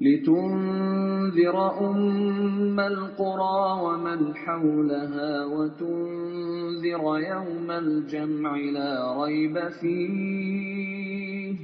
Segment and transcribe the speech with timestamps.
[0.00, 1.56] لتنذر
[1.90, 7.02] أم القرى ومن حولها وتنذر
[7.32, 11.54] يوم الجمع لا ريب فيه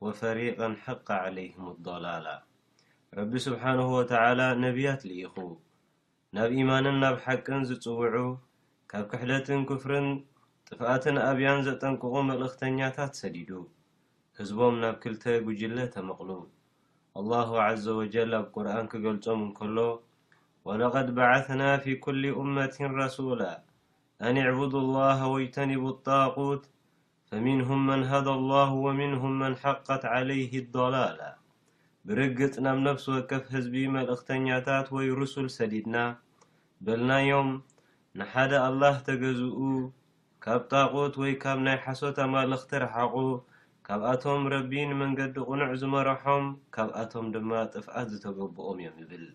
[0.05, 2.27] ወፈሪቐ ሓቃ ለይህም ኣላላ
[3.19, 5.35] ረቢ ስብሓነሁ ወተዓላ ነቢያት ልኢኹ
[6.37, 8.17] ናብ ኢማንን ናብ ሓቅን ዚጽውዑ
[8.93, 10.09] ካብ ክሕደትን ክፍርን
[10.71, 13.51] ጥፍኣትን ኣብያን ዘጠንቅቑ መልእኽተኛታት ሰዲዱ
[14.41, 16.31] ህዝቦም ናብ ክልተ ጕጅለ ተመቕሉ
[17.23, 19.79] ኣላሁ ዓዘ ወጀል ኣብ ኵርኣን ኪገልጾም እንከሎ
[20.69, 23.41] ወለቐድ በዓትና ፊ ኵሉ እመትን ረሱላ
[24.29, 26.65] ኣንዕብዱ ኣላሃ ወጅተኒቡ ኣጣቑት
[27.37, 31.21] ፈምንሁም መን ሃደ ኣላሁ ወምንሁም መን ሓቀት ዓለይህ ዶላላ
[32.09, 35.97] ብርግጽ ናብ ነፍሲ ወከፍ ህዝቢ መልእኽተኛታት ወይ ርሱል ሰዲድና
[36.87, 37.51] በልናዮም
[38.19, 39.59] ንሓደ ኣላህ ተገዝኡ
[40.45, 43.15] ካብ ጣቑት ወይ ካብ ናይ ሓሶት ኣማልእኽቲ ረሓቑ
[43.89, 46.47] ካብኣቶም ረቢን መንገዲ ቕኑዕ ዝመርሖም
[46.77, 49.27] ካብኣቶም ድማ ጥፍኣት ዝተገብኦም እዮም ይብል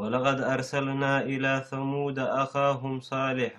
[0.00, 1.04] ወለቐድ ኣርሰልና
[1.34, 3.58] ኢላ ሰሙደ ኣኻሁም ሳሌሓ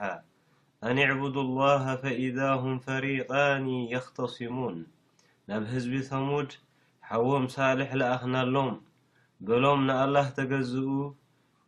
[0.86, 4.76] ኣንዕብዱ ኣላህ ፈኢዳ ሁም ፈሪጣኒ የኽተሲሙን
[5.50, 6.52] ናብ ህዝቢ ተሙድ
[7.10, 8.70] ሓዎም ሳልሕ ለኣኽናሎም
[9.48, 10.90] በሎም ንኣላህ ተገዝኡ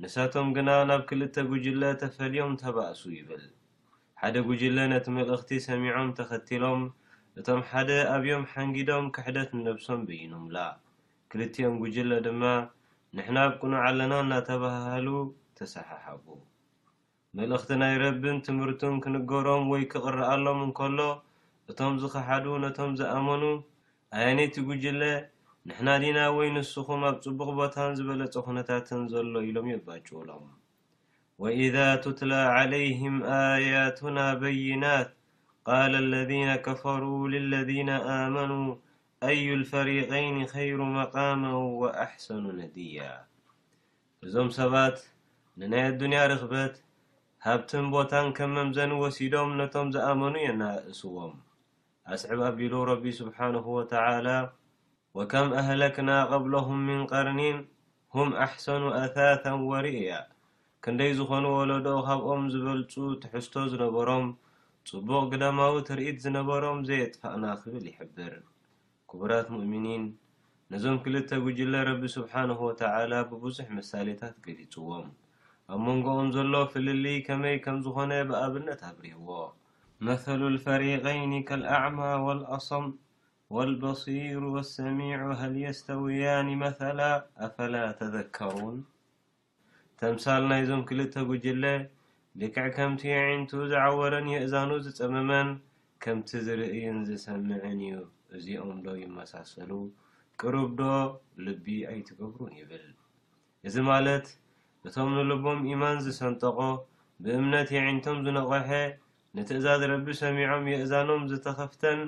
[0.03, 3.43] ንሳቶም ግና ናብ ክልተ ጕጅለ ተፈልዮም ተባእሱ ይብል
[4.23, 6.83] ሓደ ጕጅለ ነቲ መልእኽቲ ሰሚዖም ተኸቲሎም
[7.41, 10.57] እቶም ሓደ ኣብዮም ሓንጊዶም ክሕደት ንነብሶም ብኢኑምላ
[11.31, 12.43] ክልቲኦም ጕጅለ ድማ
[13.17, 15.07] ንሕና ኣብ ቅኑዓ ኣለና እናተባሃሉ
[15.57, 16.25] ተሰሓሐቡ
[17.39, 20.97] መልእኽቲ ናይ ረብን ትምህርቱን ክንገሮም ወይ ኪቕርኣሎም እንከሎ
[21.71, 23.43] እቶም ዝኸሓዱ ነቶም ዝኣመኑ
[24.15, 25.01] ኣያነይት ይጕጅለ
[25.67, 30.47] ንሕና ዲና ወይ ንስኹም ኣብ ጽቡቕ ቦታን ዝበለጸ ዅነታትን ዘሎ ኢሎም የባጩኡሎም
[31.43, 35.09] ወኢዳ ቱትላ ዓለይህም ኣያቱና በይናት
[35.69, 37.03] ቓል ለዚነ ከፈሩ
[37.35, 38.51] ልለዚነ ኣመኑ
[39.29, 42.99] አዩ ኣልፈሪቐይን ኸይሩ መቓመን ወኣሕሰኑ ነድያ
[44.27, 44.97] እዞም ሰባት
[45.61, 46.75] ንናይ ኣዱንያ ርኽበት
[47.45, 51.33] ሃብትን ቦታን ከ መም ዘኒ ወሲዶም ነቶም ዝኣመኑ የናኣእስዎም
[52.13, 54.27] ኣስዕብ ኣቢሉ ረቢ ስብሓነሁ ወተዓላ
[55.17, 57.59] ወከም ኣህለክናቐብሎሁም ምንቐርኒን
[58.15, 60.09] ሁም ኣሕሰኑ ኣታትን ወሪ እየ
[60.83, 64.27] ክንደይ ዝዀኑ ወለዶ ኻብኦም ዝበልጹ ትሕዝቶ ዝነበሮም
[64.91, 68.35] ጽቡቕ ግዳማዊ ትርኢት ዝነበሮም ዘየጥፋቕና ኽብል ይሕብር
[69.11, 70.05] ክቡራት ምእሚኒን
[70.73, 75.09] ነዞም ክልተ ጕጅለ ረቢ ስብሓነሁ ወተዓላ ብብዙሕ መሳሌታት ገሊጽዎም
[75.73, 79.27] ኣብ መንጎኦም ዘሎ ፍልሊ ከመይ ከም ዝኾነ ብኣብነት ኣብሪህዎ
[80.07, 82.85] መሰሉ ልፈሪቀይን ካልኣዕማ ወልኣሶም
[83.55, 86.99] ወልበሲሩ ወሰሚዑ ሃልየስተውያኒ መተላ
[87.47, 88.79] ኣፈላ ተዘከሩን
[90.01, 91.63] ተምሳል ናይዞም ክልተ ጉጅለ
[92.41, 95.49] ልክዕ ከምቲ ይዒንቱ ዝዓወረን የእዛኑ ዝጸበመን
[96.05, 97.95] ከምቲ ዝርእዩን ዝሰንዕን እዩ
[98.37, 99.71] እዚኦምዶ ይመሳሰሉ
[100.41, 100.81] ቅሩብዶ
[101.45, 102.85] ልቢ ኣይትገብሩን ይብል
[103.69, 104.25] እዚ ማለት
[104.87, 106.57] እቶም ንልቦም ኢማን ዝሰንጠቆ
[107.23, 108.69] ብእምነት የዒንቶም ዝነቖሐ
[109.37, 111.99] ንትእዛዝ ረቢ ሰሚዖም የእዛኖም ዝተኸፍተን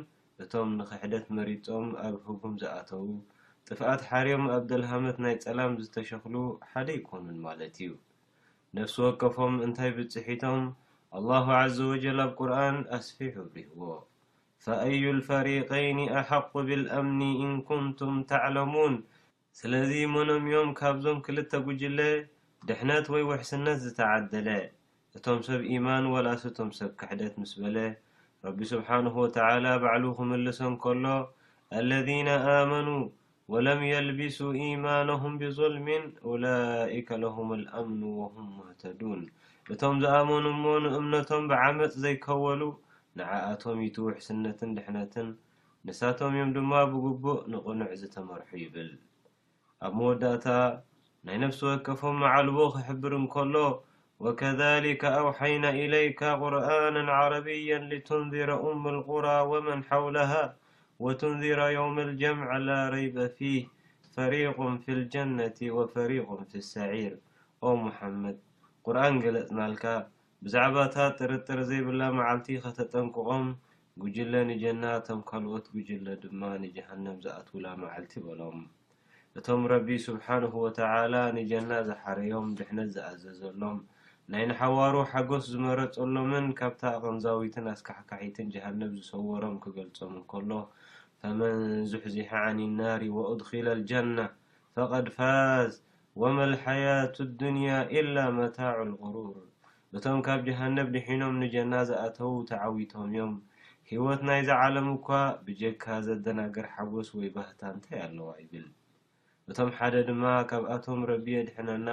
[0.44, 3.03] እቶም ንኽሕደት መሪፆም ኣብ ህጉም ዝኣተዉ
[3.69, 6.35] ጥፍኣት ሓርዮም ኣብደልሃመት ናይ ጸላም ዝተሸኽሉ
[6.69, 7.91] ሓደ ይኮኑን ማለት እዩ
[8.77, 10.63] ነፍሲ ወከፎም እንታይ ብፅሒቶም
[11.19, 13.81] ኣላሁ ዓዘ ወጀል ኣብ ቁርኣን ኣስፊዑ ሪህዎ
[14.65, 18.95] ፈአዩ ልፈሪቀይኒ ኣሓቁ ብልአምኒ ኢንኩንቱም ተዕለሙን
[19.59, 22.01] ስለዚ መኖም እዮም ካብዞም ክልተ ጕጅለ
[22.69, 24.47] ድሕነት ወይ ውሕስነት ዝተዓደለ
[25.17, 27.77] እቶም ሰብ ኢማን ወላሲቶም ሰብ ከሕደት ምስ በለ
[28.45, 31.05] ረቢ ስብሓነሁ ወተዓላ ባዕሉ ክምልሶን ከሎ
[31.77, 32.87] አለዚነ ኣመኑ
[33.53, 39.21] ወለም የልቢሱ ኢማነሁም ብظልምን ውላኢከ ለሁም ኣልአምኑ ወሁም ሙህተዱን
[39.75, 42.61] እቶም ዝኣመኑ እሞ ንእምነቶም ብዓመጽ ዘይከወሉ
[43.19, 45.29] ንዓኣቶም ኢቱ ውሕስነትን ድሕነትን
[45.87, 48.91] ንሳቶም እዮም ድማ ብግቡእ ንቕኑዕ ዝተመርሑ ይብል
[49.85, 50.45] ኣብ መወዳእታ
[51.27, 53.56] ናይ ነፍሲ ወከፎም መዓልቦ ክሕብር እንከሎ
[54.25, 60.31] ወከذሊከ ኣውሐይና إለይከ ቁርና عረቢያ لትንذረ እም اልቁራ ወመን ሓውለሃ
[61.06, 63.59] ወትንዝረ የውም اልጀምዐ ላ ረይበ ፊህ
[64.15, 67.13] ፈሪق ፊ ልጀነት ወፈሪق ፊ ሰዒር
[67.65, 68.38] ኦ ሙሐመድ
[68.88, 69.83] ቁርን ገለፅ ናልካ
[70.45, 73.45] ብዛዕባ እታ ጥርጥር ዘይብላ መዓልቲ ከተጠንቅቖም
[74.06, 78.59] ጉጅለ ንጀናቶም ካልኦት ጉጅለ ድማ ንጀሃንም ዝኣትዉላ መዓልቲ በሎም
[79.39, 83.78] እቶም ረቢ ስብሓንሁ ወተዓላ ንጀና ዝሓረዮም ድሕነት ዝኣዘዘሎም
[84.31, 90.51] ናይ ንሓዋሩ ሓጎስ ዝመረፀሎምን ካብታ ኣቐምዛዊትን ኣስካሕካሒትን ጀሃነብ ዝሰወሮም ክገልፆምእን ከሎ
[91.19, 91.62] ፈመን
[91.92, 94.18] ዙሕዚሒ ዓኒ ናሪ ወእድኪለ ልጀና
[94.75, 95.72] ፈቐድ ፋዝ
[96.24, 99.38] ወመ ልሓያቱ ኣዱንያ ኢላ መታዕ ኣልቁሩር
[99.98, 103.33] እቶም ካብ ጀሃነብ ድሒኖም ንጀና ዝኣተዉ ተዓዊቶም እዮም
[103.92, 105.07] ሂይወት ናይ ዝዓለም እኳ
[105.48, 108.68] ብጀካ ዘደናገር ሓጎስ ወይ ባህታ እንታይ ኣለዋ ይብል
[109.49, 111.88] እቶም ሓደ ድማ ካብኣቶም ረቢ ኣድሕነና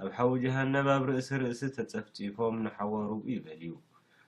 [0.00, 3.72] ኣብ ሓዊ ጅሃነብ ኣብ ርእሲ ርእሲ ተፀፍፂፎም ንሓወሩ ይበል ዩ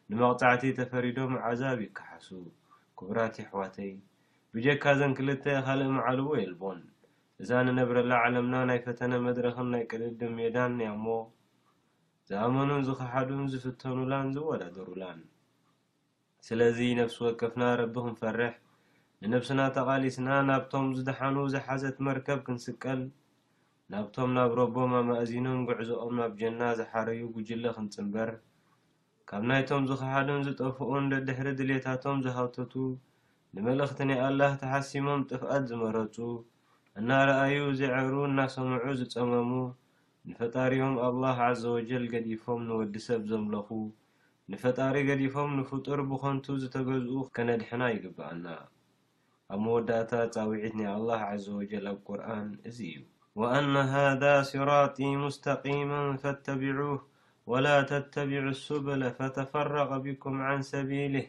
[0.09, 2.29] ንመቕፃዕቲ ተፈሪዶም ኣዓዛብ ይካሓሱ
[2.99, 3.93] ኩቡራት ይኣሕዋተይ
[4.55, 6.81] ብጀካ ዘን ክልተ ካልእ መዓልዎ የልቦን
[7.43, 11.07] እዛ ንነብረላ ዓለምና ናይ ፈተነ መድረክን ናይ ቅድድ ሜዳን ያሞ
[12.29, 15.21] ዝኣመኑን ዝክሓዱን ዝፍተኑላን ዝወዳደሩላን
[16.49, 18.55] ስለዚ ነፍሲ ወከፍና ረቢ ክንፈርሕ
[19.31, 22.99] ንንብስና ተቓሊስና ናብቶም ዝደሓኑ ዝሓዘት መርከብ ክንስቀል
[23.93, 28.31] ናብቶም ናብ ረቦም ኣማእዚኖም ጉዕዞኦም ኣብ ጀና ዝሓረዩ ጉጅለ ክንፅምበር
[29.31, 32.75] ካብ ናይቶም ዝኽሓዱን ዝጠፍኡን ደድሕሪ ድሌታቶም ዝሃብተቱ
[33.57, 36.17] ንመልእኽቲ ናይ ኣላህ ተሓሲሞም ጥፍኣት ዝመረፁ
[37.01, 39.51] እናረኣዩ ዘዕሩ እናሰምዑ ዝፀመሙ
[40.33, 43.69] ንፈጣሪዮም ኣላህ ዓዘ ወጀል ገዲፎም ንወዲ ሰብ ዘምለኹ
[44.53, 48.47] ንፈጣሪ ገዲፎም ንፍጡር ብኾንቱ ዝተገዝኡ ክነድሕና ይግብኣና
[49.53, 53.01] ኣብ መወዳእታ ጻዊዒት ናይ አላህ ዓዘ ወጀል አብ ቁርን እዚ እዩ
[53.41, 55.91] ወአነ ሃذ ስራጢ ሙስተቂማ
[56.23, 56.95] ፈተቢዑህ
[57.51, 61.27] ወላ ተተብዑ ኣስብለ ፈተፈረቀ ቢኩም ዓን ሰቢልህ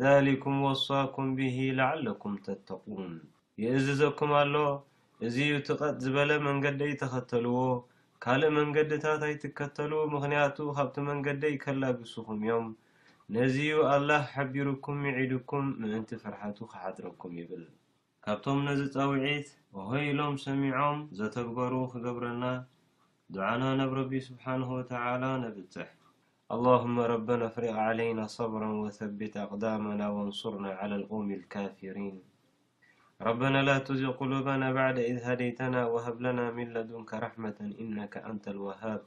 [0.00, 3.12] ዳሊኩም ወሳኩም ብሂ ላዓለኩም ተተቁን
[3.64, 4.54] የእዚዘኩም ኣሎ
[5.28, 7.58] እዚዩ ት ቐጥ ዝበለ መንገደይ ተኸተልዎ
[8.26, 12.68] ካልእ መንገድታት ኣይትከተሉ ምክንያቱ ካብቲ መንገደይ ከላግስኹም እዮም
[13.36, 17.64] ነዚዩ ኣላህ ሓቢሩኩም ይዒድኩም ምእንቲ ፍርሐቱ ኸሓድረኩም ይብል
[18.24, 22.44] ካብቶም ነዚ ጸውዒት ወሆይ ኢሎም ሰሚዖም ዘተግበሩ ኽገብረና
[23.34, 25.88] ዱዓና ናብ ረቢ ስብሓንሁ ወትዓላ ነብጽሕ
[26.56, 32.16] ኣላሁመ ረበና ኣፍሪቕ ዓለይና ሰብረ ወሰቢት ኣቕዳመና ወኣንሱርና ዕላى ኣልቆውሚ ኣልካፊሪን
[33.28, 39.00] ረበና ላ ቱዚቅ ቅሉባና ባዕዳ ኢዝ ሃደይተና ወሃብለና ሚለዱንከ ረሕመةን ኢነካ ኣንተ ኣልውሃብ